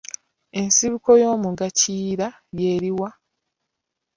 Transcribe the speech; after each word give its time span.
Ensibuko 0.59 1.09
y'omugga 1.21 1.67
Kiyira 1.77 2.27
ye 2.59 2.67
eri 2.75 2.91
wa? 2.99 3.09